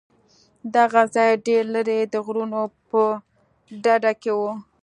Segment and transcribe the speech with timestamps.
[0.75, 3.01] دغه ځاى ډېر لرې د غرونو په
[3.83, 4.41] ډډه کښې و.